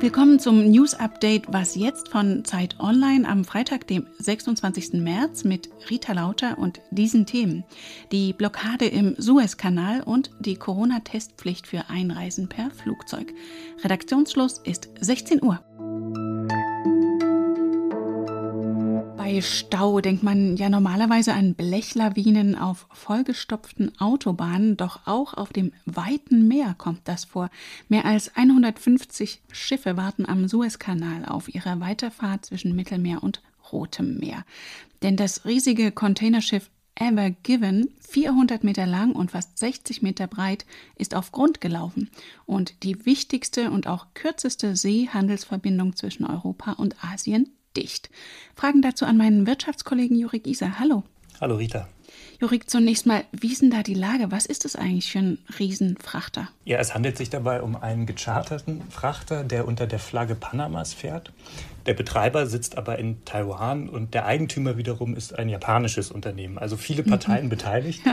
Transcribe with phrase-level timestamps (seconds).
[0.00, 4.94] Willkommen zum News Update, was jetzt von Zeit Online am Freitag, dem 26.
[4.94, 7.64] März mit Rita Lauter und diesen Themen.
[8.12, 13.34] Die Blockade im Suezkanal und die Corona-Testpflicht für Einreisen per Flugzeug.
[13.82, 15.62] Redaktionsschluss ist 16 Uhr.
[19.34, 25.72] Bei Stau denkt man ja normalerweise an Blechlawinen auf vollgestopften Autobahnen, doch auch auf dem
[25.86, 27.50] weiten Meer kommt das vor.
[27.88, 33.42] Mehr als 150 Schiffe warten am Suezkanal auf ihrer Weiterfahrt zwischen Mittelmeer und
[33.72, 34.44] Rotem Meer.
[35.02, 40.64] Denn das riesige Containerschiff Ever Given, 400 Meter lang und fast 60 Meter breit,
[40.94, 42.08] ist auf Grund gelaufen
[42.46, 48.10] und die wichtigste und auch kürzeste Seehandelsverbindung zwischen Europa und Asien dicht.
[48.54, 50.78] Fragen dazu an meinen Wirtschaftskollegen Jurik Isa.
[50.78, 51.02] Hallo.
[51.40, 51.88] Hallo Rita.
[52.40, 54.30] Jurik, zunächst mal, wie ist denn da die Lage?
[54.30, 56.48] Was ist das eigentlich für ein Riesenfrachter?
[56.64, 61.32] Ja, es handelt sich dabei um einen gecharterten Frachter, der unter der Flagge Panamas fährt.
[61.86, 66.58] Der Betreiber sitzt aber in Taiwan und der Eigentümer wiederum ist ein japanisches Unternehmen.
[66.58, 67.10] Also viele mhm.
[67.10, 67.50] Parteien mhm.
[67.50, 68.02] beteiligt.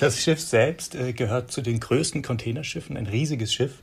[0.00, 3.82] Das Schiff selbst äh, gehört zu den größten Containerschiffen, ein riesiges Schiff,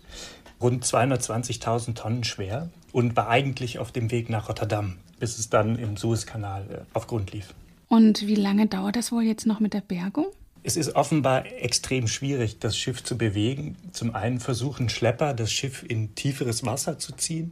[0.62, 5.78] rund 220.000 Tonnen schwer und war eigentlich auf dem Weg nach Rotterdam bis es dann
[5.78, 7.54] im Suezkanal äh, auf Grund lief.
[7.88, 10.28] Und wie lange dauert das wohl jetzt noch mit der Bergung?
[10.64, 13.78] Es ist offenbar extrem schwierig, das Schiff zu bewegen.
[13.92, 17.52] Zum einen versuchen Schlepper, das Schiff in tieferes Wasser zu ziehen.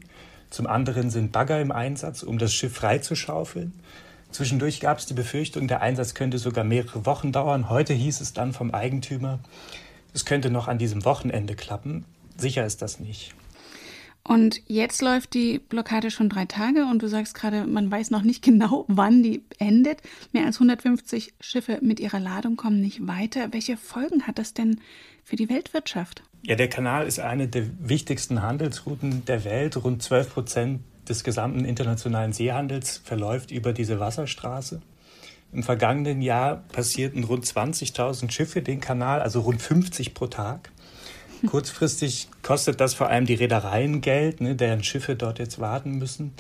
[0.50, 3.74] Zum anderen sind Bagger im Einsatz, um das Schiff freizuschaufeln.
[4.32, 7.70] Zwischendurch gab es die Befürchtung, der Einsatz könnte sogar mehrere Wochen dauern.
[7.70, 9.40] Heute hieß es dann vom Eigentümer,
[10.14, 12.06] es könnte noch an diesem Wochenende klappen.
[12.38, 13.36] Sicher ist das nicht.
[14.34, 18.24] Und jetzt läuft die Blockade schon drei Tage und du sagst gerade, man weiß noch
[18.24, 20.02] nicht genau, wann die endet.
[20.32, 23.54] Mehr als 150 Schiffe mit ihrer Ladung kommen nicht weiter.
[23.54, 24.80] Welche Folgen hat das denn
[25.24, 26.24] für die Weltwirtschaft?
[26.42, 29.78] Ja, der Kanal ist eine der wichtigsten Handelsrouten der Welt.
[29.78, 34.82] Rund 12 Prozent des gesamten internationalen Seehandels verläuft über diese Wasserstraße.
[35.52, 40.72] Im vergangenen Jahr passierten rund 20.000 Schiffe den Kanal, also rund 50 pro Tag.
[41.48, 46.34] Kurzfristig kostet das vor allem die Reedereien Geld, ne, deren Schiffe dort jetzt warten müssen.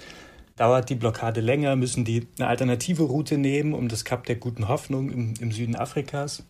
[0.55, 4.67] Dauert die Blockade länger, müssen die eine alternative Route nehmen, um das Kap der Guten
[4.67, 6.43] Hoffnung im, im Süden Afrikas.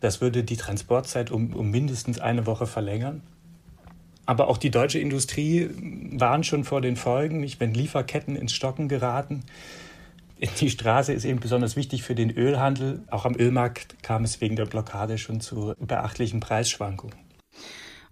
[0.00, 3.22] Das würde die Transportzeit um, um mindestens eine Woche verlängern.
[4.24, 5.68] Aber auch die deutsche Industrie
[6.12, 9.42] warnt schon vor den Folgen, nicht, wenn Lieferketten ins Stocken geraten.
[10.60, 13.02] Die Straße ist eben besonders wichtig für den Ölhandel.
[13.10, 17.16] Auch am Ölmarkt kam es wegen der Blockade schon zu beachtlichen Preisschwankungen.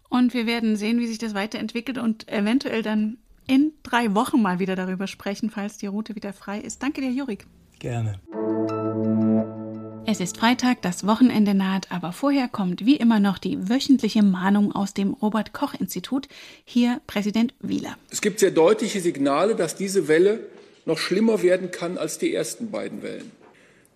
[0.08, 4.58] Und wir werden sehen, wie sich das weiterentwickelt und eventuell dann in drei Wochen mal
[4.58, 6.82] wieder darüber sprechen, falls die Route wieder frei ist.
[6.82, 7.46] Danke dir, Jurik.
[7.78, 8.20] Gerne.
[10.10, 14.72] Es ist Freitag, das Wochenende naht, aber vorher kommt wie immer noch die wöchentliche Mahnung
[14.72, 16.28] aus dem Robert Koch Institut.
[16.64, 17.96] Hier Präsident Wieler.
[18.10, 20.40] Es gibt sehr deutliche Signale, dass diese Welle
[20.86, 23.30] noch schlimmer werden kann als die ersten beiden Wellen.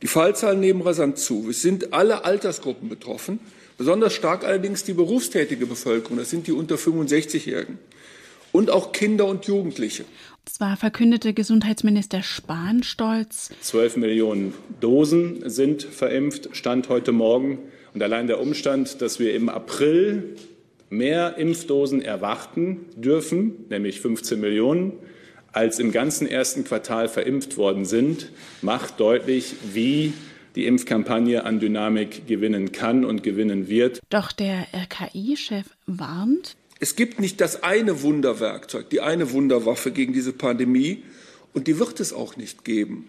[0.02, 1.48] Die Fallzahlen nehmen rasant zu.
[1.48, 3.40] Es sind alle Altersgruppen betroffen.
[3.78, 7.78] Besonders stark allerdings die berufstätige Bevölkerung, das sind die unter 65-Jährigen
[8.52, 10.04] und auch Kinder und Jugendliche.
[10.44, 13.50] Zwar verkündete Gesundheitsminister Spahn stolz.
[13.60, 17.58] 12 Millionen Dosen sind verimpft, Stand heute Morgen.
[17.94, 20.36] Und allein der Umstand, dass wir im April
[20.90, 24.92] mehr Impfdosen erwarten dürfen, nämlich 15 Millionen,
[25.52, 28.30] als im ganzen ersten Quartal verimpft worden sind,
[28.62, 30.12] macht deutlich, wie
[30.54, 34.00] die Impfkampagne an Dynamik gewinnen kann und gewinnen wird.
[34.10, 36.56] Doch der RKI-Chef warnt.
[36.80, 41.04] Es gibt nicht das eine Wunderwerkzeug, die eine Wunderwaffe gegen diese Pandemie
[41.54, 43.08] und die wird es auch nicht geben.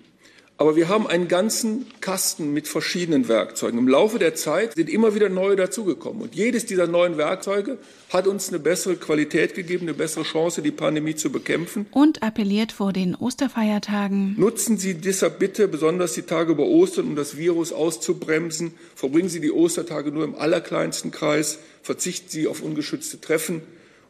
[0.57, 3.79] Aber wir haben einen ganzen Kasten mit verschiedenen Werkzeugen.
[3.79, 6.21] Im Laufe der Zeit sind immer wieder neue dazugekommen.
[6.21, 7.79] Und jedes dieser neuen Werkzeuge
[8.11, 11.87] hat uns eine bessere Qualität gegeben, eine bessere Chance, die Pandemie zu bekämpfen.
[11.91, 14.35] Und appelliert vor den Osterfeiertagen.
[14.37, 18.75] Nutzen Sie deshalb bitte besonders die Tage über Ostern, um das Virus auszubremsen.
[18.95, 21.57] Verbringen Sie die Ostertage nur im allerkleinsten Kreis.
[21.81, 23.63] Verzichten Sie auf ungeschützte Treffen.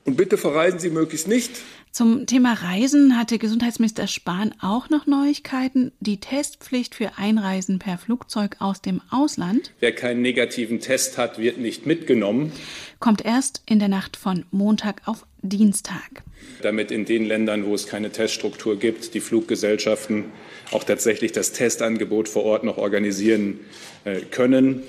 [0.06, 1.52] Und bitte verreisen Sie möglichst nicht.
[1.92, 5.92] Zum Thema Reisen hatte Gesundheitsminister Spahn auch noch Neuigkeiten.
[6.00, 9.72] Die Testpflicht für Einreisen per Flugzeug aus dem Ausland.
[9.80, 12.52] Wer keinen negativen Test hat, wird nicht mitgenommen.
[13.00, 16.24] Kommt erst in der Nacht von Montag auf Dienstag.
[16.62, 20.26] Damit in den Ländern, wo es keine Teststruktur gibt, die Fluggesellschaften
[20.72, 23.60] auch tatsächlich das Testangebot vor Ort noch organisieren
[24.04, 24.84] äh, können.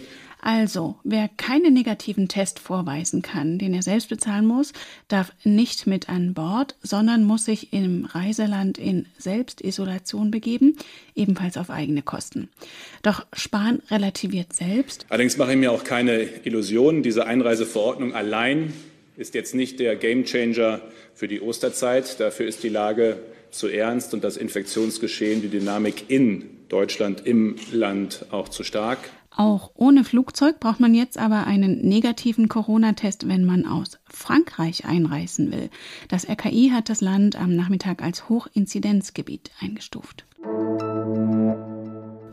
[0.47, 4.75] Also, wer keinen negativen Test vorweisen kann, den er selbst bezahlen muss,
[5.09, 10.77] darf nicht mit an Bord, sondern muss sich im Reiseland in Selbstisolation begeben,
[11.15, 12.51] ebenfalls auf eigene Kosten.
[13.01, 15.07] Doch Spahn relativiert selbst.
[15.09, 17.03] Allerdings mache ich mir auch keine Illusionen.
[17.03, 18.75] Diese Einreiseverordnung allein
[19.17, 20.83] ist jetzt nicht der Gamechanger
[21.15, 22.21] für die Osterzeit.
[22.21, 23.19] Dafür ist die Lage
[23.51, 28.99] zu ernst und das Infektionsgeschehen, die Dynamik in Deutschland im Land auch zu stark.
[29.37, 35.51] Auch ohne Flugzeug braucht man jetzt aber einen negativen Corona-Test, wenn man aus Frankreich einreisen
[35.51, 35.71] will.
[36.09, 40.25] Das RKI hat das Land am Nachmittag als Hochinzidenzgebiet eingestuft.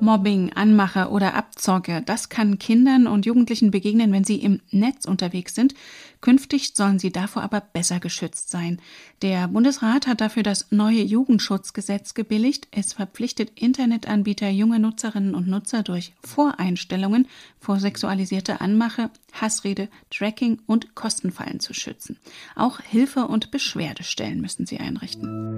[0.02, 5.54] Mobbing, Anmache oder Abzocke, das kann Kindern und Jugendlichen begegnen, wenn sie im Netz unterwegs
[5.54, 5.76] sind.
[6.22, 8.82] Künftig sollen sie davor aber besser geschützt sein.
[9.22, 12.68] Der Bundesrat hat dafür das neue Jugendschutzgesetz gebilligt.
[12.72, 17.28] Es verpflichtet Internetanbieter junge Nutzerinnen und Nutzer durch Voreinstellungen
[17.60, 22.18] vor sexualisierter Anmache, Hassrede, Tracking und Kostenfallen zu schützen.
[22.56, 25.56] Auch Hilfe- und Beschwerdestellen müssen sie einrichten.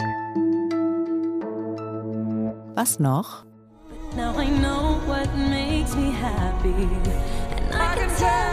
[2.76, 3.46] Was noch?
[4.16, 8.53] Now I know what makes me happy, and I can tell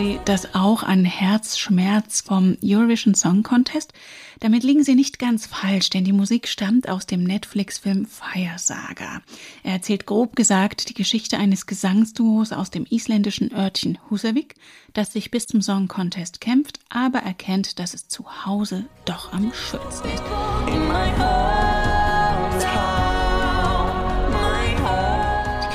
[0.00, 3.92] Sie das auch an Herzschmerz vom Eurovision Song Contest?
[4.38, 9.20] Damit liegen Sie nicht ganz falsch, denn die Musik stammt aus dem Netflix-Film Fire Saga.
[9.62, 14.54] Er erzählt grob gesagt die Geschichte eines Gesangsduos aus dem isländischen Örtchen Husavik,
[14.94, 19.52] das sich bis zum Song Contest kämpft, aber erkennt, dass es zu Hause doch am
[19.52, 21.69] schönsten ist.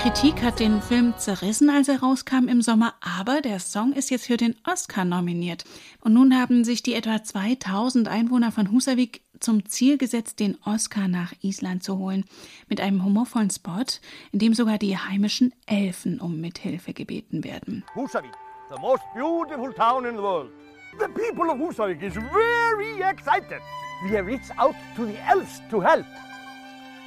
[0.05, 4.27] Kritik hat den Film zerrissen, als er rauskam im Sommer, aber der Song ist jetzt
[4.27, 5.63] für den Oscar nominiert.
[5.99, 11.07] Und nun haben sich die etwa 2000 Einwohner von Husavik zum Ziel gesetzt, den Oscar
[11.07, 12.23] nach Island zu holen,
[12.69, 13.83] mit einem humorvollen Spot,
[14.31, 17.83] in dem sogar die heimischen Elfen um Mithilfe gebeten werden.
[17.95, 18.31] Husavik,
[18.69, 20.51] the most beautiful town in the world.
[20.99, 23.59] The people of Husavik is very excited.
[24.03, 26.05] We have reached out to the elves to help.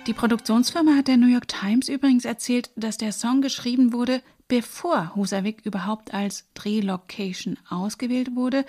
[0.07, 5.15] Die Produktionsfirma hat der New York Times übrigens erzählt, dass der Song geschrieben wurde, bevor
[5.15, 8.65] Husavik überhaupt als Drehlocation ausgewählt wurde.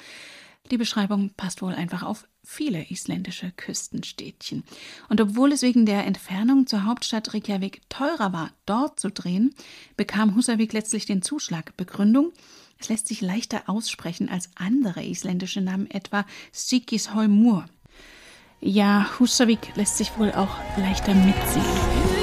[0.72, 4.64] Die Beschreibung passt wohl einfach auf viele isländische Küstenstädtchen.
[5.08, 9.54] Und obwohl es wegen der Entfernung zur Hauptstadt Reykjavik teurer war, dort zu drehen,
[9.98, 11.78] bekam Husavik letztlich den Zuschlag.
[11.78, 12.34] Begründung?
[12.80, 17.66] Es lässt sich leichter aussprechen als andere isländische Namen, etwa Stikisholmur.
[18.62, 22.19] Ja, Husavik lässt sich wohl auch leichter mitsingen.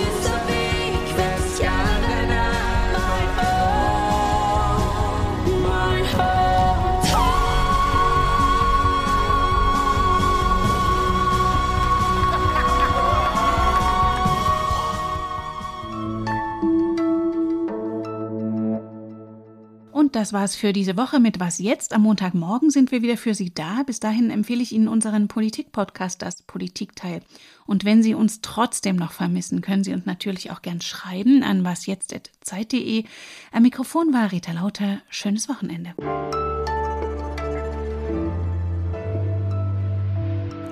[20.16, 21.92] Das war's für diese Woche mit Was jetzt?
[21.92, 23.82] Am Montagmorgen sind wir wieder für Sie da.
[23.82, 27.20] Bis dahin empfehle ich Ihnen unseren Politik-Podcast, das Politikteil.
[27.66, 31.64] Und wenn Sie uns trotzdem noch vermissen, können Sie uns natürlich auch gern schreiben an
[31.64, 33.04] wasjetzt.zeit.de.
[33.52, 35.02] Am Mikrofon war Rita Lauter.
[35.10, 35.92] Schönes Wochenende.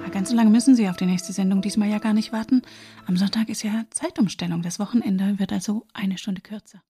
[0.02, 2.62] Ja, Ganz so lange müssen Sie auf die nächste Sendung diesmal ja gar nicht warten.
[3.06, 4.62] Am Sonntag ist ja Zeitumstellung.
[4.62, 6.81] Das Wochenende wird also eine Stunde kürzer.